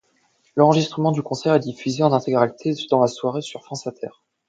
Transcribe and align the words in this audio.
L'enregistrement 0.55 1.11
du 1.11 1.21
concert 1.21 1.53
est 1.53 1.59
diffusé 1.59 2.01
en 2.01 2.11
intégralité 2.11 2.73
dans 2.89 3.01
la 3.01 3.05
soirée 3.07 3.43
sur 3.43 3.61
France 3.63 3.85
Inter. 3.85 4.09